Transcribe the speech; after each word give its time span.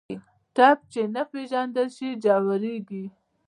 ټپ 0.55 0.77
چې 0.91 1.01
نه 1.13 1.23
پېژندل 1.31 1.87
شي، 1.95 2.09
ژورېږي. 2.23 3.03